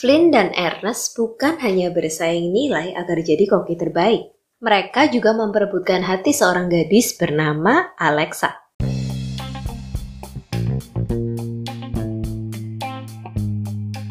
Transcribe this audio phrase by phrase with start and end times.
[0.00, 4.32] Flynn dan Ernest bukan hanya bersaing nilai agar jadi koki terbaik.
[4.64, 8.48] Mereka juga memperebutkan hati seorang gadis bernama Alexa.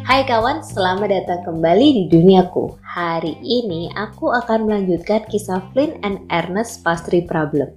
[0.05, 2.78] Hai kawan, selamat datang kembali di duniaku.
[2.85, 7.74] Hari ini aku akan melanjutkan kisah Flynn and Ernest Pastry Problem.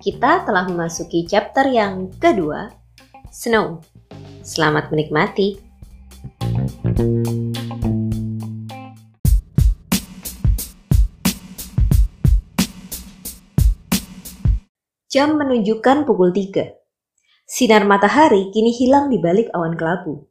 [0.00, 2.72] Kita telah memasuki chapter yang kedua,
[3.28, 3.84] Snow.
[4.40, 5.60] Selamat menikmati.
[15.10, 16.70] Jam menunjukkan pukul 3.
[17.42, 20.30] Sinar matahari kini hilang di balik awan kelabu.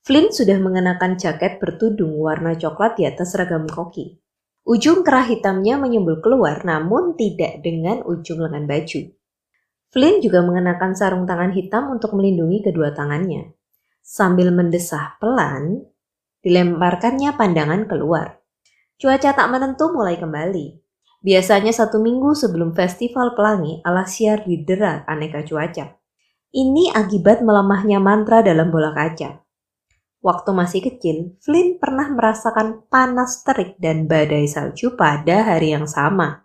[0.00, 4.16] Flynn sudah mengenakan jaket bertudung warna coklat di atas seragam koki.
[4.64, 9.12] Ujung kerah hitamnya menyembul keluar namun tidak dengan ujung lengan baju.
[9.92, 13.52] Flynn juga mengenakan sarung tangan hitam untuk melindungi kedua tangannya.
[14.00, 15.84] Sambil mendesah pelan,
[16.40, 18.40] dilemparkannya pandangan keluar.
[18.96, 20.83] Cuaca tak menentu mulai kembali.
[21.24, 25.96] Biasanya satu minggu sebelum festival pelangi, Alasiar didera aneka cuaca.
[26.52, 29.40] Ini akibat melemahnya mantra dalam bola kaca.
[30.20, 36.44] Waktu masih kecil, Flynn pernah merasakan panas terik dan badai salju pada hari yang sama.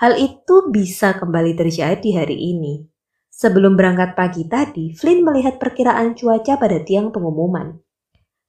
[0.00, 2.88] Hal itu bisa kembali terjadi hari ini.
[3.28, 7.76] Sebelum berangkat pagi tadi, Flynn melihat perkiraan cuaca pada tiang pengumuman.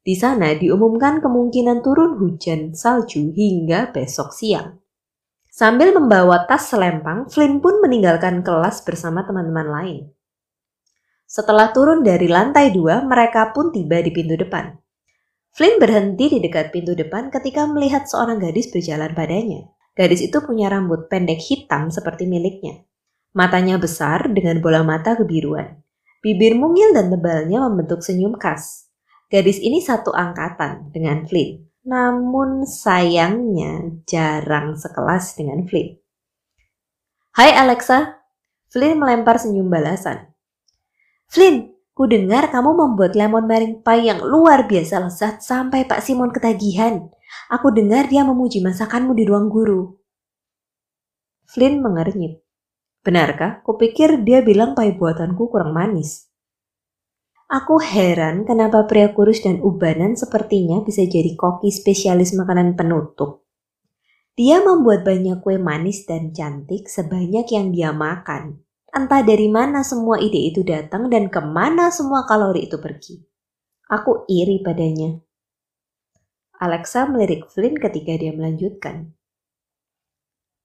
[0.04, 4.83] Di sana diumumkan kemungkinan turun hujan salju hingga besok siang.
[5.54, 10.10] Sambil membawa tas selempang, Flynn pun meninggalkan kelas bersama teman-teman lain.
[11.30, 14.74] Setelah turun dari lantai dua, mereka pun tiba di pintu depan.
[15.54, 19.70] Flynn berhenti di dekat pintu depan ketika melihat seorang gadis berjalan padanya.
[19.94, 22.82] Gadis itu punya rambut pendek hitam seperti miliknya.
[23.38, 25.78] Matanya besar dengan bola mata kebiruan.
[26.26, 28.90] Bibir mungil dan tebalnya membentuk senyum khas.
[29.30, 31.73] Gadis ini satu angkatan dengan Flynn.
[31.84, 36.00] Namun sayangnya jarang sekelas dengan Flynn.
[37.36, 38.24] Hai Alexa,
[38.72, 40.32] Flynn melempar senyum balasan.
[41.28, 46.32] Flynn, ku dengar kamu membuat lemon meringue pie yang luar biasa lezat sampai Pak Simon
[46.32, 47.04] ketagihan.
[47.52, 50.00] Aku dengar dia memuji masakanmu di ruang guru.
[51.52, 52.40] Flynn mengernyit.
[53.04, 53.60] Benarkah?
[53.68, 56.32] Kupikir dia bilang pie buatanku kurang manis.
[57.54, 63.46] Aku heran kenapa pria kurus dan ubanan sepertinya bisa jadi koki spesialis makanan penutup.
[64.34, 68.58] Dia membuat banyak kue manis dan cantik sebanyak yang dia makan.
[68.90, 73.22] Entah dari mana semua ide itu datang dan ke mana semua kalori itu pergi.
[73.86, 75.14] Aku iri padanya.
[76.58, 79.14] Alexa melirik Flynn ketika dia melanjutkan.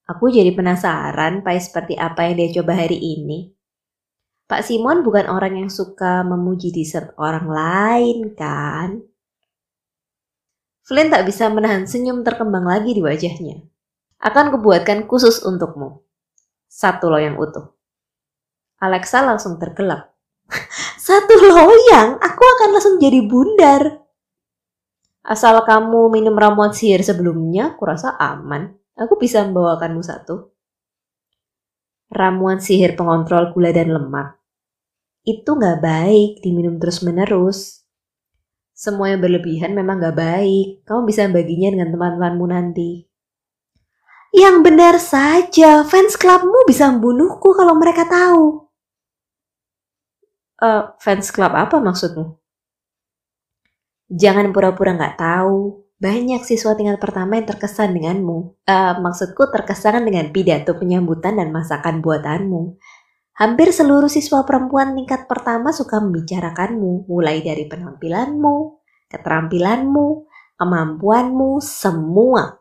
[0.08, 3.57] Aku jadi penasaran pai seperti apa yang dia coba hari ini.
[4.48, 9.04] Pak Simon bukan orang yang suka memuji dessert orang lain, kan?
[10.88, 13.60] Flynn tak bisa menahan senyum terkembang lagi di wajahnya.
[14.24, 16.00] Akan kubuatkan khusus untukmu.
[16.64, 17.76] Satu loyang utuh.
[18.80, 20.16] Alexa langsung tergelap.
[20.96, 22.16] Satu loyang?
[22.16, 24.00] Aku akan langsung jadi bundar.
[25.28, 28.72] Asal kamu minum ramuan sihir sebelumnya, kurasa aman.
[28.96, 30.56] Aku bisa membawakanmu satu.
[32.08, 34.37] Ramuan sihir pengontrol gula dan lemak
[35.28, 37.84] itu nggak baik diminum terus-menerus.
[38.72, 40.66] Semua yang berlebihan memang nggak baik.
[40.88, 43.08] Kamu bisa baginya dengan teman-temanmu nanti.
[44.32, 48.70] Yang benar saja, fans clubmu bisa membunuhku kalau mereka tahu.
[50.58, 52.38] Uh, fans club apa maksudmu?
[54.08, 55.84] Jangan pura-pura nggak tahu.
[55.98, 58.54] Banyak siswa tingkat pertama yang terkesan denganmu.
[58.62, 62.78] Uh, maksudku terkesan dengan pidato penyambutan dan masakan buatanmu.
[63.38, 70.26] Hampir seluruh siswa perempuan tingkat pertama suka membicarakanmu, mulai dari penampilanmu, keterampilanmu,
[70.58, 72.58] kemampuanmu, semua.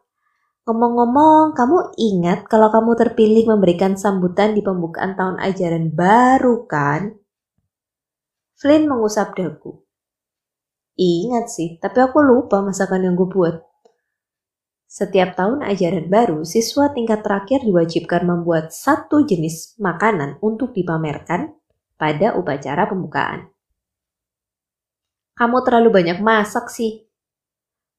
[0.70, 7.18] Ngomong-ngomong, kamu ingat kalau kamu terpilih memberikan sambutan di pembukaan tahun ajaran baru kan?
[8.54, 9.82] Flynn mengusap dagu.
[10.94, 13.66] Ingat sih, tapi aku lupa masakan yang gue buat.
[14.87, 21.59] Setiap tahun ajaran baru, siswa tingkat terakhir diwajibkan membuat satu jenis makanan untuk dipamerkan
[21.99, 23.51] pada upacara pembukaan.
[25.35, 27.03] Kamu terlalu banyak masak sih.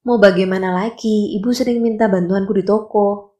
[0.08, 3.36] Mau bagaimana lagi, ibu sering minta bantuanku di toko.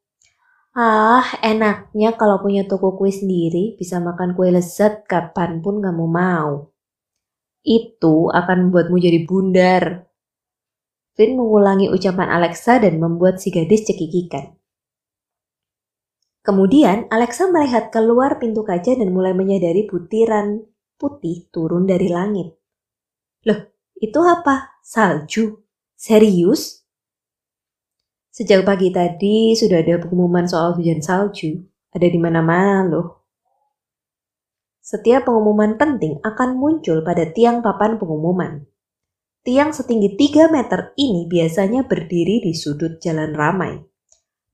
[0.76, 6.68] Ah, enaknya kalau punya toko kue sendiri, bisa makan kue lezat kapan pun kamu mau.
[7.64, 10.07] Itu akan membuatmu jadi bundar,
[11.19, 14.55] Finn mengulangi ucapan Alexa dan membuat si gadis cekikikan.
[16.47, 20.62] Kemudian Alexa melihat keluar pintu kaca dan mulai menyadari butiran
[20.94, 22.55] putih turun dari langit.
[23.50, 23.67] Loh,
[23.99, 24.79] itu apa?
[24.79, 25.59] Salju?
[25.99, 26.87] Serius?
[28.31, 31.67] Sejak pagi tadi sudah ada pengumuman soal hujan salju.
[31.91, 33.26] Ada di mana-mana loh.
[34.79, 38.77] Setiap pengumuman penting akan muncul pada tiang papan pengumuman.
[39.46, 43.79] Tiang setinggi 3 meter ini biasanya berdiri di sudut jalan ramai.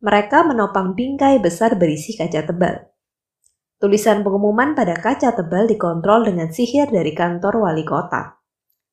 [0.04, 2.84] Mereka menopang bingkai besar berisi kaca tebal.
[3.80, 8.36] Tulisan pengumuman pada kaca tebal dikontrol dengan sihir dari kantor wali kota.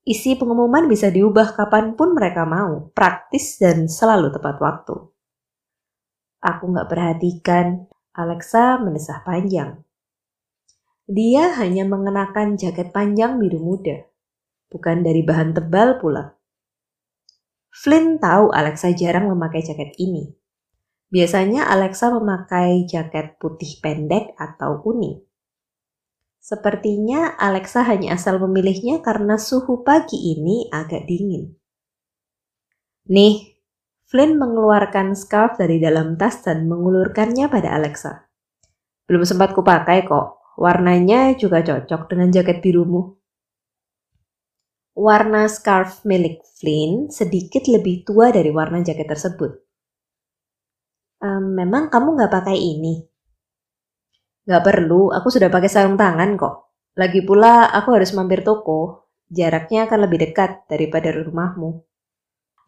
[0.01, 4.95] Isi pengumuman bisa diubah kapan pun mereka mau, praktis dan selalu tepat waktu.
[6.41, 7.85] Aku nggak perhatikan,
[8.17, 9.77] Alexa mendesah panjang.
[11.05, 14.10] Dia hanya mengenakan jaket panjang biru muda,
[14.71, 16.33] bukan dari bahan tebal pula.
[17.71, 20.31] Flynn tahu Alexa jarang memakai jaket ini.
[21.11, 25.19] Biasanya Alexa memakai jaket putih pendek atau kuning.
[26.41, 31.53] Sepertinya Alexa hanya asal memilihnya karena suhu pagi ini agak dingin.
[33.11, 33.61] Nih,
[34.09, 38.27] Flynn mengeluarkan scarf dari dalam tas dan mengulurkannya pada Alexa.
[39.07, 43.20] Belum sempat kupakai kok, warnanya juga cocok dengan jaket birumu.
[45.01, 49.49] Warna scarf milik Flynn sedikit lebih tua dari warna jaket tersebut.
[51.25, 53.01] Ehm, memang kamu nggak pakai ini?
[54.45, 56.69] Gak perlu, aku sudah pakai sarung tangan kok.
[57.01, 59.09] Lagi pula aku harus mampir toko.
[59.25, 61.81] Jaraknya akan lebih dekat daripada rumahmu.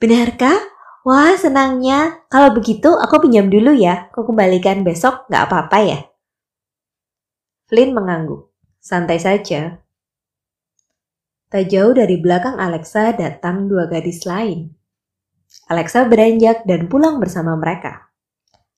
[0.02, 0.58] Benarkah?
[1.06, 2.26] Wah, senangnya.
[2.34, 4.10] Kalau begitu, aku pinjam dulu ya.
[4.10, 6.00] Aku kembalikan besok, gak apa-apa ya?
[7.70, 8.50] Flynn mengangguk.
[8.82, 9.83] Santai saja.
[11.54, 14.74] Tak jauh dari belakang Alexa datang dua gadis lain.
[15.70, 18.10] Alexa beranjak dan pulang bersama mereka.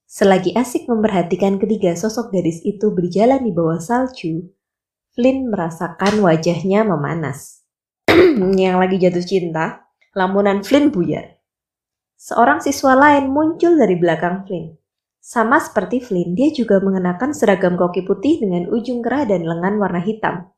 [0.04, 4.52] Selagi asik memperhatikan ketiga sosok gadis itu berjalan di bawah salju,
[5.16, 7.64] Flynn merasakan wajahnya memanas.
[8.60, 11.40] Yang lagi jatuh cinta, lamunan Flynn buyar.
[12.20, 14.76] Seorang siswa lain muncul dari belakang Flynn.
[15.16, 20.04] Sama seperti Flynn, dia juga mengenakan seragam koki putih dengan ujung kerah dan lengan warna
[20.04, 20.52] hitam.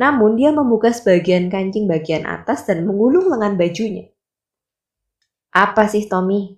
[0.00, 4.08] Namun dia membuka sebagian kancing bagian atas dan mengulung lengan bajunya.
[5.52, 6.56] Apa sih Tommy?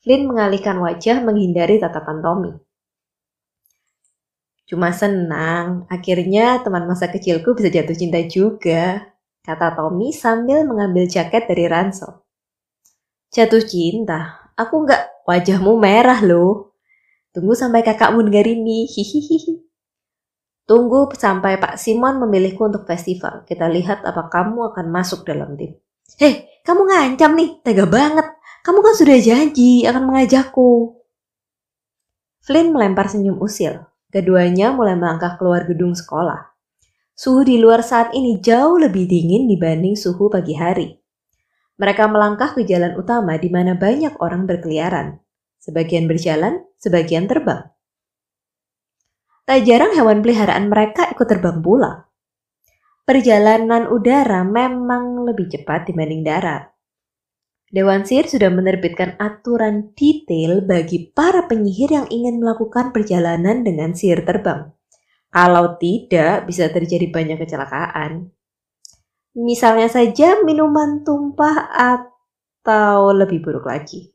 [0.00, 2.52] Flynn mengalihkan wajah menghindari tatapan Tommy.
[4.64, 9.12] Cuma senang, akhirnya teman masa kecilku bisa jatuh cinta juga,
[9.44, 12.24] kata Tommy sambil mengambil jaket dari ransel.
[13.28, 14.40] Jatuh cinta?
[14.56, 16.72] Aku nggak, wajahmu merah loh.
[17.36, 19.63] Tunggu sampai kakakmu dengar ini, hihihi.
[20.64, 23.44] Tunggu sampai Pak Simon memilihku untuk festival.
[23.44, 25.76] Kita lihat apa kamu akan masuk dalam tim.
[26.16, 28.24] Hei, kamu ngancam nih, tega banget.
[28.64, 30.96] Kamu kan sudah janji akan mengajakku.
[32.40, 33.84] Flynn melempar senyum usil.
[34.08, 36.54] Keduanya mulai melangkah keluar gedung sekolah.
[37.12, 40.96] Suhu di luar saat ini jauh lebih dingin dibanding suhu pagi hari.
[41.76, 45.20] Mereka melangkah ke jalan utama di mana banyak orang berkeliaran.
[45.60, 47.73] Sebagian berjalan, sebagian terbang.
[49.44, 52.08] Tak jarang hewan peliharaan mereka ikut terbang pula.
[53.04, 56.72] Perjalanan udara memang lebih cepat dibanding darat.
[57.68, 64.24] Dewan Sihir sudah menerbitkan aturan detail bagi para penyihir yang ingin melakukan perjalanan dengan sihir
[64.24, 64.72] terbang.
[65.28, 68.32] Kalau tidak, bisa terjadi banyak kecelakaan.
[69.36, 74.13] Misalnya saja minuman tumpah atau lebih buruk lagi.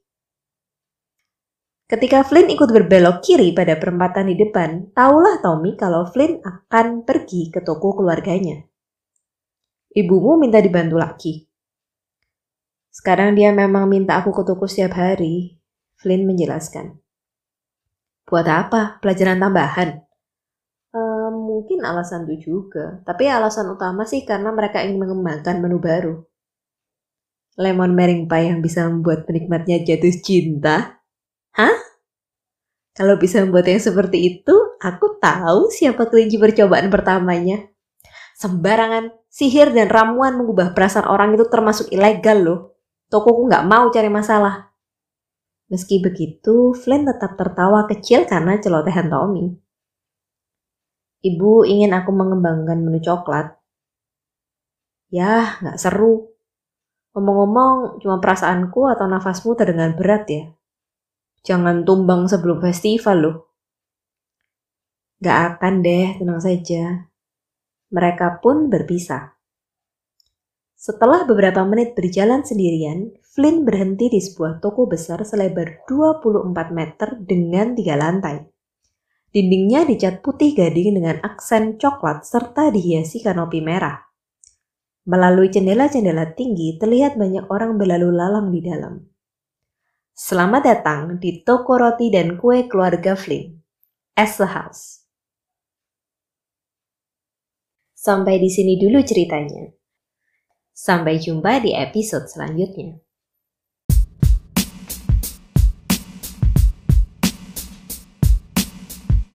[1.90, 7.50] Ketika Flynn ikut berbelok kiri pada perempatan di depan, tahulah Tommy kalau Flynn akan pergi
[7.50, 8.62] ke toko keluarganya.
[9.90, 11.50] Ibumu minta dibantu lagi,
[12.90, 15.56] sekarang dia memang minta aku ke toko setiap hari,
[15.96, 16.98] Flynn menjelaskan.
[18.28, 19.00] Buat apa?
[19.00, 20.04] Pelajaran tambahan?
[20.92, 26.28] Uh, mungkin alasan itu juga, tapi alasan utama sih karena mereka ingin mengembangkan menu baru.
[27.56, 30.99] Lemon meringue pie yang bisa membuat penikmatnya jatuh cinta?
[31.58, 31.78] Hah?
[32.94, 37.64] Kalau bisa membuat yang seperti itu, aku tahu siapa kelinci percobaan pertamanya.
[38.36, 42.60] Sembarangan, sihir dan ramuan mengubah perasaan orang itu termasuk ilegal loh.
[43.08, 44.70] Tokoku nggak mau cari masalah.
[45.72, 49.54] Meski begitu, Flynn tetap tertawa kecil karena celotehan Tommy.
[51.20, 53.60] Ibu ingin aku mengembangkan menu coklat.
[55.08, 56.36] Ya, nggak seru.
[57.16, 60.44] Ngomong-ngomong, cuma perasaanku atau nafasmu terdengar berat ya.
[61.44, 63.38] Jangan tumbang sebelum festival loh.
[65.20, 67.12] Gak akan deh, tenang saja.
[67.92, 69.36] Mereka pun berpisah.
[70.80, 77.76] Setelah beberapa menit berjalan sendirian, Flynn berhenti di sebuah toko besar selebar 24 meter dengan
[77.76, 78.48] tiga lantai.
[79.36, 84.08] Dindingnya dicat putih gading dengan aksen coklat serta dihiasi kanopi merah.
[85.04, 89.09] Melalui jendela-jendela tinggi terlihat banyak orang berlalu lalang di dalam.
[90.20, 93.56] Selamat datang di toko roti dan kue keluarga Flynn,
[94.20, 95.08] as the house.
[97.96, 99.72] Sampai di sini dulu ceritanya.
[100.76, 103.00] Sampai jumpa di episode selanjutnya.